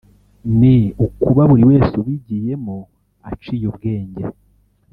[0.59, 0.75] ni
[1.05, 2.77] ukuba buri wese ubigiyemo
[3.31, 4.23] aciye ubwenge